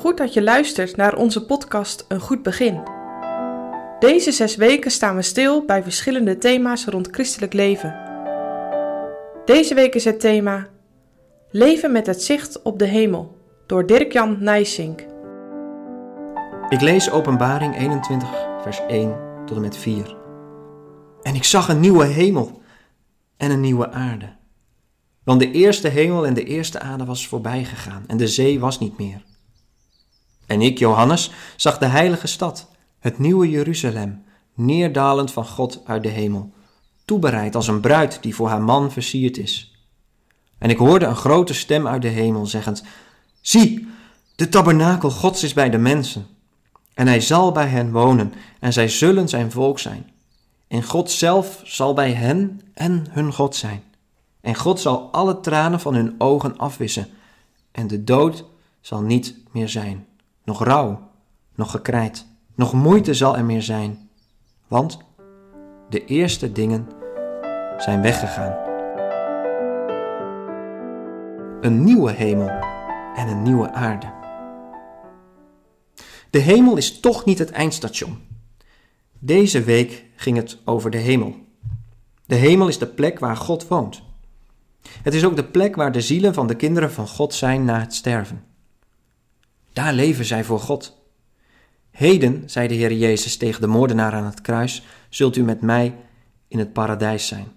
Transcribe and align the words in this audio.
Goed 0.00 0.16
dat 0.16 0.32
je 0.32 0.42
luistert 0.42 0.96
naar 0.96 1.16
onze 1.16 1.44
podcast 1.44 2.04
Een 2.08 2.20
Goed 2.20 2.42
Begin. 2.42 2.82
Deze 3.98 4.32
zes 4.32 4.56
weken 4.56 4.90
staan 4.90 5.16
we 5.16 5.22
stil 5.22 5.64
bij 5.64 5.82
verschillende 5.82 6.38
thema's 6.38 6.84
rond 6.84 7.08
christelijk 7.10 7.52
leven. 7.52 8.00
Deze 9.44 9.74
week 9.74 9.94
is 9.94 10.04
het 10.04 10.20
thema 10.20 10.68
Leven 11.50 11.92
met 11.92 12.06
het 12.06 12.22
zicht 12.22 12.62
op 12.62 12.78
de 12.78 12.84
hemel 12.84 13.36
door 13.66 13.86
Dirk-Jan 13.86 14.36
Nijsink. 14.42 15.06
Ik 16.68 16.80
lees 16.80 17.10
Openbaring 17.10 17.78
21, 17.78 18.28
vers 18.62 18.80
1 18.88 19.16
tot 19.46 19.56
en 19.56 19.62
met 19.62 19.76
4. 19.76 20.16
En 21.22 21.34
ik 21.34 21.44
zag 21.44 21.68
een 21.68 21.80
nieuwe 21.80 22.04
hemel 22.04 22.60
en 23.36 23.50
een 23.50 23.60
nieuwe 23.60 23.90
aarde. 23.90 24.36
Want 25.24 25.40
de 25.40 25.50
eerste 25.50 25.88
hemel 25.88 26.26
en 26.26 26.34
de 26.34 26.44
eerste 26.44 26.80
aarde 26.80 27.04
was 27.04 27.26
voorbij 27.26 27.64
gegaan 27.64 28.04
en 28.06 28.16
de 28.16 28.28
zee 28.28 28.60
was 28.60 28.78
niet 28.78 28.98
meer. 28.98 29.28
En 30.50 30.62
ik, 30.62 30.78
Johannes, 30.78 31.30
zag 31.56 31.78
de 31.78 31.86
heilige 31.86 32.26
stad, 32.26 32.68
het 32.98 33.18
nieuwe 33.18 33.50
Jeruzalem, 33.50 34.24
neerdalend 34.54 35.32
van 35.32 35.46
God 35.46 35.80
uit 35.84 36.02
de 36.02 36.08
hemel, 36.08 36.52
toebereid 37.04 37.54
als 37.54 37.68
een 37.68 37.80
bruid 37.80 38.22
die 38.22 38.34
voor 38.34 38.48
haar 38.48 38.62
man 38.62 38.92
versierd 38.92 39.36
is. 39.36 39.84
En 40.58 40.70
ik 40.70 40.76
hoorde 40.78 41.06
een 41.06 41.16
grote 41.16 41.54
stem 41.54 41.86
uit 41.86 42.02
de 42.02 42.08
hemel 42.08 42.46
zeggend, 42.46 42.84
Zie, 43.40 43.88
de 44.36 44.48
tabernakel 44.48 45.10
Gods 45.10 45.42
is 45.42 45.52
bij 45.52 45.70
de 45.70 45.78
mensen, 45.78 46.26
en 46.94 47.06
hij 47.06 47.20
zal 47.20 47.52
bij 47.52 47.66
hen 47.66 47.92
wonen, 47.92 48.32
en 48.60 48.72
zij 48.72 48.88
zullen 48.88 49.28
zijn 49.28 49.50
volk 49.50 49.78
zijn. 49.78 50.10
En 50.68 50.82
God 50.82 51.10
zelf 51.10 51.60
zal 51.64 51.94
bij 51.94 52.12
hen 52.12 52.60
en 52.74 53.06
hun 53.10 53.32
God 53.32 53.56
zijn. 53.56 53.82
En 54.40 54.54
God 54.54 54.80
zal 54.80 55.12
alle 55.12 55.40
tranen 55.40 55.80
van 55.80 55.94
hun 55.94 56.14
ogen 56.18 56.56
afwissen, 56.56 57.08
en 57.72 57.86
de 57.86 58.04
dood 58.04 58.44
zal 58.80 59.00
niet 59.00 59.34
meer 59.52 59.68
zijn 59.68 60.08
nog 60.44 60.64
rouw, 60.64 61.10
nog 61.54 61.70
gekrijt, 61.70 62.26
nog 62.54 62.72
moeite 62.72 63.14
zal 63.14 63.36
er 63.36 63.44
meer 63.44 63.62
zijn, 63.62 64.08
want 64.68 64.98
de 65.88 66.04
eerste 66.04 66.52
dingen 66.52 66.88
zijn 67.78 68.02
weggegaan. 68.02 68.68
Een 71.60 71.84
nieuwe 71.84 72.10
hemel 72.10 72.48
en 73.14 73.28
een 73.28 73.42
nieuwe 73.42 73.72
aarde. 73.72 74.12
De 76.30 76.38
hemel 76.38 76.76
is 76.76 77.00
toch 77.00 77.24
niet 77.24 77.38
het 77.38 77.50
eindstation. 77.50 78.18
Deze 79.18 79.62
week 79.62 80.04
ging 80.16 80.36
het 80.36 80.58
over 80.64 80.90
de 80.90 80.98
hemel. 80.98 81.34
De 82.26 82.34
hemel 82.34 82.68
is 82.68 82.78
de 82.78 82.86
plek 82.86 83.18
waar 83.18 83.36
God 83.36 83.68
woont. 83.68 84.02
Het 85.02 85.14
is 85.14 85.24
ook 85.24 85.36
de 85.36 85.44
plek 85.44 85.76
waar 85.76 85.92
de 85.92 86.00
zielen 86.00 86.34
van 86.34 86.46
de 86.46 86.56
kinderen 86.56 86.92
van 86.92 87.08
God 87.08 87.34
zijn 87.34 87.64
na 87.64 87.80
het 87.80 87.94
sterven. 87.94 88.44
Daar 89.80 89.92
leven 89.94 90.24
zij 90.24 90.44
voor 90.44 90.60
God. 90.60 90.98
Heden, 91.90 92.50
zei 92.50 92.68
de 92.68 92.74
Heer 92.74 92.92
Jezus 92.92 93.36
tegen 93.36 93.60
de 93.60 93.66
moordenaar 93.66 94.12
aan 94.12 94.24
het 94.24 94.40
kruis, 94.40 94.82
zult 95.08 95.36
u 95.36 95.42
met 95.42 95.60
mij 95.60 95.96
in 96.48 96.58
het 96.58 96.72
paradijs 96.72 97.26
zijn. 97.26 97.48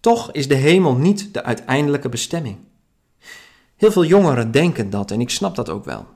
Toch 0.00 0.32
is 0.32 0.48
de 0.48 0.54
hemel 0.54 0.94
niet 0.94 1.34
de 1.34 1.42
uiteindelijke 1.44 2.08
bestemming. 2.08 2.58
Heel 3.76 3.92
veel 3.92 4.04
jongeren 4.04 4.50
denken 4.50 4.90
dat 4.90 5.10
en 5.10 5.20
ik 5.20 5.30
snap 5.30 5.54
dat 5.54 5.68
ook 5.68 5.84
wel. 5.84 6.06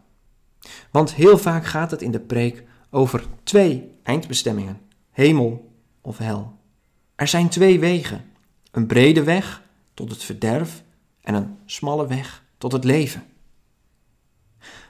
Want 0.90 1.14
heel 1.14 1.38
vaak 1.38 1.66
gaat 1.66 1.90
het 1.90 2.02
in 2.02 2.10
de 2.10 2.20
preek 2.20 2.64
over 2.90 3.24
twee 3.42 3.94
eindbestemmingen: 4.02 4.80
hemel 5.10 5.72
of 6.00 6.18
hel. 6.18 6.58
Er 7.14 7.28
zijn 7.28 7.48
twee 7.48 7.80
wegen: 7.80 8.24
een 8.70 8.86
brede 8.86 9.22
weg 9.22 9.62
tot 9.94 10.10
het 10.10 10.22
verderf 10.22 10.82
en 11.20 11.34
een 11.34 11.56
smalle 11.64 12.06
weg 12.06 12.44
tot 12.58 12.72
het 12.72 12.84
leven. 12.84 13.28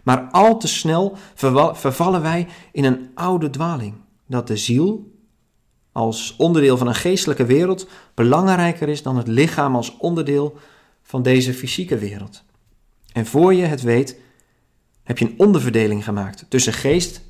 Maar 0.02 0.28
al 0.30 0.58
te 0.58 0.68
snel 0.68 1.16
vervallen 1.72 2.22
wij 2.22 2.48
in 2.72 2.84
een 2.84 3.10
oude 3.14 3.50
dwaling, 3.50 3.94
dat 4.26 4.47
de 4.47 4.56
ziel 4.56 5.12
als 5.92 6.34
onderdeel 6.36 6.76
van 6.76 6.86
een 6.86 6.94
geestelijke 6.94 7.44
wereld 7.44 7.88
belangrijker 8.14 8.88
is 8.88 9.02
dan 9.02 9.16
het 9.16 9.28
lichaam 9.28 9.76
als 9.76 9.97
onderdeel 9.97 10.58
van 11.02 11.22
deze 11.22 11.54
fysieke 11.54 11.98
wereld. 11.98 12.42
En 13.12 13.26
voor 13.26 13.54
je 13.54 13.64
het 13.64 13.82
weet, 13.82 14.16
heb 15.02 15.19
je 15.19 15.25
een 15.25 15.38
onderverdeling 15.38 16.04
gemaakt 16.04 16.44
tussen 16.48 16.72
geest 16.72 17.20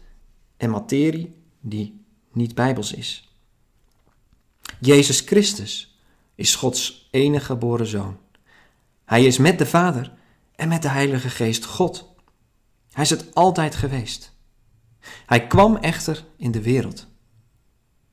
en 0.56 0.71
materie 0.71 1.34
die 1.61 2.05
niet 2.33 2.55
bijbels 2.55 2.93
is. 2.93 3.28
Jezus 4.81 5.21
Christus 5.21 5.99
is 6.34 6.55
Gods 6.55 7.09
enige 7.11 7.45
geboren 7.45 7.87
zoon. 7.87 8.19
Hij 9.05 9.25
is 9.25 9.39
met 9.39 9.59
de 9.59 9.66
Vader 9.66 10.12
en 10.56 10.69
met 10.69 10.83
de 10.83 10.89
Heilige 10.89 11.28
Geest 11.28 11.65
God. 11.65 12.09
Hij 12.93 13.05
is 13.05 13.11
het 13.11 13.34
altijd 13.34 13.75
geweest. 13.75 14.33
Hij 15.27 15.47
kwam 15.47 15.77
echter 15.77 16.25
in 16.37 16.51
de 16.51 16.62
wereld. 16.62 17.06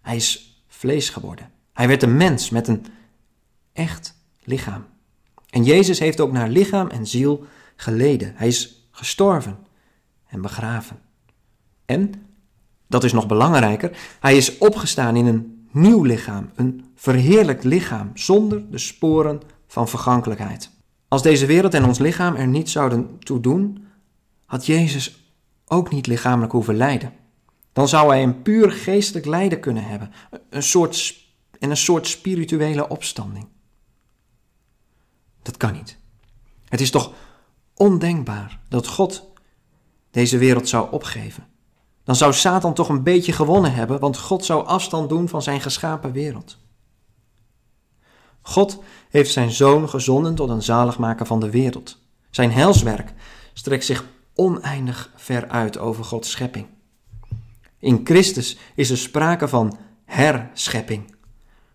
Hij 0.01 0.15
is 0.15 0.61
vlees 0.67 1.09
geworden. 1.09 1.51
Hij 1.73 1.88
werd 1.88 2.03
een 2.03 2.17
mens 2.17 2.49
met 2.49 2.67
een 2.67 2.85
echt 3.73 4.15
lichaam. 4.43 4.85
En 5.49 5.63
Jezus 5.63 5.99
heeft 5.99 6.19
ook 6.19 6.31
naar 6.31 6.49
lichaam 6.49 6.88
en 6.88 7.07
ziel 7.07 7.45
geleden. 7.75 8.33
Hij 8.35 8.47
is 8.47 8.89
gestorven 8.91 9.57
en 10.27 10.41
begraven. 10.41 10.99
En, 11.85 12.13
dat 12.88 13.03
is 13.03 13.13
nog 13.13 13.27
belangrijker, 13.27 13.97
hij 14.19 14.38
is 14.38 14.57
opgestaan 14.57 15.15
in 15.15 15.25
een 15.25 15.67
nieuw 15.71 16.03
lichaam, 16.03 16.49
een 16.55 16.85
verheerlijkt 16.95 17.63
lichaam, 17.63 18.11
zonder 18.13 18.71
de 18.71 18.77
sporen 18.77 19.41
van 19.67 19.88
vergankelijkheid. 19.88 20.71
Als 21.07 21.21
deze 21.21 21.45
wereld 21.45 21.73
en 21.73 21.85
ons 21.85 21.99
lichaam 21.99 22.35
er 22.35 22.47
niet 22.47 22.69
zouden 22.69 23.19
toe 23.19 23.39
doen, 23.39 23.86
had 24.47 24.65
Jezus 24.65 25.33
ook 25.65 25.91
niet 25.91 26.07
lichamelijk 26.07 26.51
hoeven 26.51 26.75
lijden. 26.75 27.13
Dan 27.73 27.87
zou 27.87 28.09
hij 28.09 28.23
een 28.23 28.41
puur 28.41 28.71
geestelijk 28.71 29.25
lijden 29.25 29.59
kunnen 29.59 29.83
hebben, 29.83 30.11
een 30.49 30.63
soort, 30.63 31.15
en 31.59 31.69
een 31.69 31.77
soort 31.77 32.07
spirituele 32.07 32.87
opstanding. 32.87 33.47
Dat 35.41 35.57
kan 35.57 35.73
niet. 35.73 35.97
Het 36.65 36.81
is 36.81 36.91
toch 36.91 37.13
ondenkbaar 37.75 38.59
dat 38.69 38.87
God 38.87 39.31
deze 40.11 40.37
wereld 40.37 40.69
zou 40.69 40.91
opgeven. 40.91 41.47
Dan 42.03 42.15
zou 42.15 42.33
Satan 42.33 42.73
toch 42.73 42.89
een 42.89 43.03
beetje 43.03 43.31
gewonnen 43.31 43.73
hebben, 43.73 43.99
want 43.99 44.17
God 44.17 44.45
zou 44.45 44.65
afstand 44.65 45.09
doen 45.09 45.29
van 45.29 45.41
zijn 45.41 45.61
geschapen 45.61 46.11
wereld. 46.11 46.57
God 48.41 48.83
heeft 49.09 49.31
zijn 49.31 49.51
zoon 49.51 49.89
gezonden 49.89 50.35
tot 50.35 50.49
een 50.49 50.63
zaligmaker 50.63 51.25
van 51.25 51.39
de 51.39 51.49
wereld. 51.49 51.97
Zijn 52.29 52.51
helswerk 52.51 53.13
strekt 53.53 53.85
zich 53.85 54.05
oneindig 54.37 55.11
ver 55.15 55.47
uit 55.47 55.77
over 55.77 56.03
Gods 56.03 56.31
schepping. 56.31 56.65
In 57.79 58.01
Christus 58.03 58.57
is 58.75 58.89
er 58.89 58.97
sprake 58.97 59.47
van 59.47 59.77
herschepping. 60.05 61.15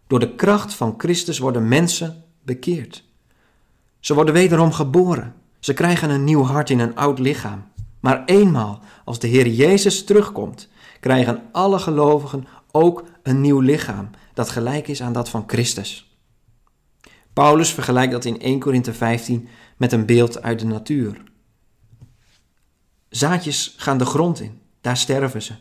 Door 0.06 0.18
de 0.18 0.34
kracht 0.34 0.74
van 0.74 0.94
Christus 0.98 1.38
worden 1.38 1.68
mensen 1.68 2.24
bekeerd. 2.42 3.04
Ze 4.00 4.14
worden 4.14 4.34
wederom 4.34 4.72
geboren. 4.72 5.34
Ze 5.58 5.72
krijgen 5.72 6.10
een 6.10 6.24
nieuw 6.24 6.42
hart 6.42 6.70
in 6.70 6.78
een 6.78 6.96
oud 6.96 7.18
lichaam. 7.18 7.64
Maar 8.00 8.24
eenmaal 8.24 8.80
als 9.04 9.18
de 9.18 9.26
Heer 9.26 9.46
Jezus 9.46 10.04
terugkomt, 10.04 10.68
krijgen 11.00 11.42
alle 11.52 11.78
gelovigen 11.78 12.46
ook 12.70 13.04
een 13.22 13.40
nieuw 13.40 13.60
lichaam 13.60 14.10
dat 14.34 14.50
gelijk 14.50 14.88
is 14.88 15.02
aan 15.02 15.12
dat 15.12 15.28
van 15.28 15.44
Christus. 15.46 16.16
Paulus 17.32 17.72
vergelijkt 17.72 18.12
dat 18.12 18.24
in 18.24 18.40
1 18.40 18.58
Korinthe 18.58 18.92
15 18.92 19.48
met 19.76 19.92
een 19.92 20.06
beeld 20.06 20.42
uit 20.42 20.58
de 20.58 20.66
natuur. 20.66 21.22
Zaadjes 23.12 23.74
gaan 23.76 23.98
de 23.98 24.04
grond 24.04 24.40
in, 24.40 24.60
daar 24.80 24.96
sterven 24.96 25.42
ze. 25.42 25.54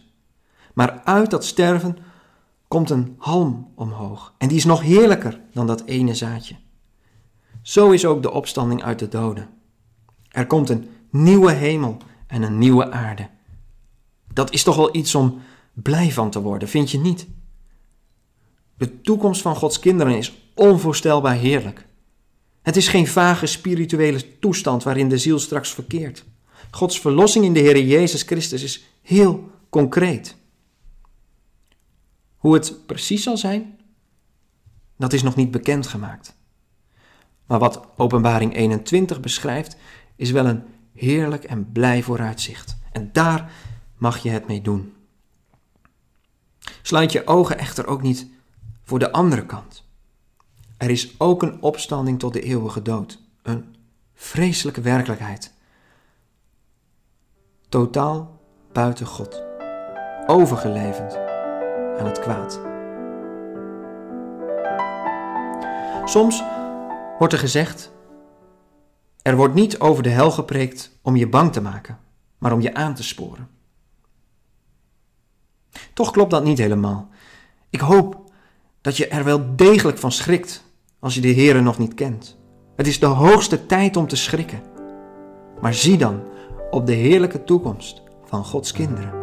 Maar 0.74 1.02
uit 1.04 1.30
dat 1.30 1.46
sterven 1.46 1.98
komt 2.68 2.90
een 2.90 3.16
halm 3.18 3.72
omhoog. 3.76 4.34
En 4.38 4.48
die 4.48 4.58
is 4.58 4.66
nog 4.66 4.82
heerlijker 4.82 5.40
dan 5.54 5.68
dat 5.68 5.86
ene 5.86 6.16
zaadje. 6.16 6.56
Zo 7.62 7.92
is 7.92 8.06
ook 8.06 8.22
de 8.22 8.32
opstanding 8.32 8.84
uit 8.84 9.00
de 9.00 9.08
doden. 9.08 9.50
Er 10.30 10.48
komt 10.48 10.70
een 10.70 10.90
nieuwe 11.10 11.52
hemel 11.52 11.98
en 12.28 12.42
een 12.42 12.58
nieuwe 12.58 12.92
aarde. 12.92 13.30
Dat 14.34 14.52
is 14.52 14.64
toch 14.64 14.76
wel 14.76 14.96
iets 14.96 15.16
om 15.16 15.42
blij 15.74 16.12
van 16.12 16.30
te 16.30 16.42
worden, 16.42 16.68
vind 16.68 16.92
je 16.92 17.00
niet? 17.00 17.28
De 18.78 19.02
toekomst 19.02 19.42
van 19.42 19.56
Gods 19.56 19.80
kinderen 19.80 20.18
is 20.18 20.52
onvoorstelbaar 20.56 21.36
heerlijk. 21.36 21.88
Het 22.62 22.76
is 22.76 22.88
geen 22.88 23.08
vage 23.08 23.46
spirituele 23.46 24.40
toestand 24.40 24.84
waarin 24.84 25.10
de 25.10 25.18
ziel 25.18 25.40
straks 25.40 25.74
verkeert. 25.74 26.26
Gods 26.72 27.00
verlossing 27.00 27.46
in 27.46 27.54
de 27.54 27.60
Heer 27.60 27.80
Jezus 27.80 28.22
Christus 28.24 28.64
is 28.64 28.84
heel 29.02 29.50
concreet. 29.70 30.36
Hoe 32.38 32.54
het 32.54 32.86
precies 32.86 33.24
zal 33.24 33.38
zijn, 33.38 33.80
dat 34.98 35.14
is 35.14 35.24
nog 35.24 35.36
niet 35.36 35.52
bekendgemaakt. 35.52 36.36
Maar 37.46 37.60
wat 37.60 37.88
Openbaring 37.98 38.56
21 38.56 39.20
beschrijft, 39.20 39.76
is 40.16 40.32
wel 40.32 40.46
een 40.46 40.64
heerlijk 40.94 41.44
en 41.44 41.72
blij 41.72 42.04
vooruitzicht. 42.04 42.78
En 42.92 43.10
daar 43.12 43.52
mag 43.98 44.18
je 44.18 44.30
het 44.30 44.48
mee 44.48 44.62
doen. 44.62 44.94
Sluit 46.82 47.12
je 47.12 47.28
ogen 47.28 47.58
echter 47.58 47.88
ook 47.88 48.02
niet 48.02 48.28
voor 48.84 49.00
de 49.00 49.12
andere 49.12 49.46
kant. 49.46 49.84
Er 50.78 50.90
is 50.90 51.20
ook 51.20 51.42
een 51.42 51.62
opstanding 51.62 52.20
tot 52.20 52.34
de 52.34 52.42
eeuwige 52.42 52.82
dood, 52.82 53.20
een 53.42 53.76
vreselijke 54.14 54.82
werkelijkheid 54.82 55.54
totaal 57.72 58.40
buiten 58.72 59.06
God, 59.06 59.44
overgeleverd 60.28 61.18
aan 62.00 62.06
het 62.06 62.20
kwaad. 62.20 62.62
Soms 66.06 66.44
wordt 67.18 67.34
er 67.34 67.40
gezegd: 67.40 67.92
er 69.22 69.36
wordt 69.36 69.54
niet 69.54 69.80
over 69.80 70.04
de 70.04 70.10
hel 70.10 70.32
gepreekt 70.32 71.00
om 71.02 71.16
je 71.16 71.28
bang 71.28 71.52
te 71.54 71.62
maken, 71.62 72.00
maar 72.38 72.52
om 72.52 72.62
je 72.62 72.74
aan 72.74 72.96
te 72.96 73.04
sporen. 73.04 73.50
Toch 75.94 76.12
klopt 76.12 76.32
dat 76.32 76.44
niet 76.44 76.58
helemaal. 76.58 77.10
Ik 77.70 77.80
hoop 77.80 78.32
dat 78.82 78.98
je 78.98 79.08
er 79.08 79.24
wel 79.24 79.56
degelijk 79.56 79.98
van 79.98 80.12
schrikt 80.12 80.64
als 81.00 81.16
je 81.16 81.22
de 81.22 81.34
Heere 81.34 81.62
nog 81.62 81.78
niet 81.78 81.94
kent. 81.94 82.38
Het 82.76 82.88
is 82.88 83.00
de 83.00 83.06
hoogste 83.06 83.66
tijd 83.66 83.98
om 83.98 84.08
te 84.08 84.16
schrikken. 84.16 84.62
Maar 85.62 85.74
zie 85.74 85.98
dan 85.98 86.30
op 86.72 86.86
de 86.86 86.94
heerlijke 86.94 87.44
toekomst 87.44 88.02
van 88.24 88.46
Gods 88.46 88.72
kinderen. 88.72 89.21